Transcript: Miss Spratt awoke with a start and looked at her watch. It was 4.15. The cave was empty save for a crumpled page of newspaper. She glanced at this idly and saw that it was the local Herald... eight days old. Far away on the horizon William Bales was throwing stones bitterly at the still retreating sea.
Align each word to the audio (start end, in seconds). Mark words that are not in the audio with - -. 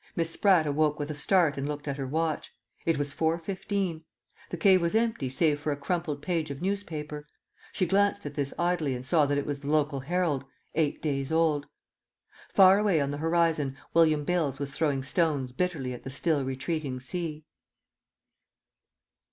Miss 0.14 0.30
Spratt 0.30 0.64
awoke 0.64 1.00
with 1.00 1.10
a 1.10 1.14
start 1.14 1.58
and 1.58 1.66
looked 1.66 1.88
at 1.88 1.96
her 1.96 2.06
watch. 2.06 2.52
It 2.86 2.98
was 2.98 3.12
4.15. 3.12 4.02
The 4.50 4.56
cave 4.56 4.80
was 4.80 4.94
empty 4.94 5.28
save 5.28 5.58
for 5.58 5.72
a 5.72 5.76
crumpled 5.76 6.22
page 6.22 6.52
of 6.52 6.62
newspaper. 6.62 7.26
She 7.72 7.84
glanced 7.84 8.24
at 8.24 8.34
this 8.34 8.54
idly 8.60 8.94
and 8.94 9.04
saw 9.04 9.26
that 9.26 9.38
it 9.38 9.44
was 9.44 9.58
the 9.58 9.66
local 9.72 9.98
Herald... 9.98 10.44
eight 10.76 11.02
days 11.02 11.32
old. 11.32 11.66
Far 12.48 12.78
away 12.78 13.00
on 13.00 13.10
the 13.10 13.18
horizon 13.18 13.76
William 13.92 14.22
Bales 14.22 14.60
was 14.60 14.70
throwing 14.70 15.02
stones 15.02 15.50
bitterly 15.50 15.92
at 15.92 16.04
the 16.04 16.10
still 16.10 16.44
retreating 16.44 17.00
sea. 17.00 17.44